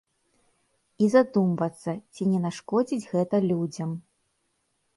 І 1.07 1.09
задумвацца, 1.15 1.91
ці 2.13 2.29
не 2.31 2.39
нашкодзіць 2.47 3.09
гэта 3.15 3.35
людзям. 3.49 3.89